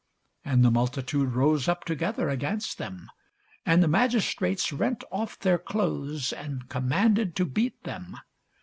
And 0.43 0.65
the 0.65 0.71
multitude 0.71 1.33
rose 1.33 1.67
up 1.67 1.83
together 1.85 2.27
against 2.27 2.79
them: 2.79 3.07
and 3.67 3.83
the 3.83 3.87
magistrates 3.87 4.73
rent 4.73 5.03
off 5.11 5.37
their 5.37 5.59
clothes, 5.59 6.33
and 6.33 6.67
commanded 6.67 7.35
to 7.35 7.45
beat 7.45 7.83
them. 7.83 8.17